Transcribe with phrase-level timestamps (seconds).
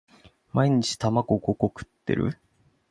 [0.51, 2.35] 毎日卵五個食ってる？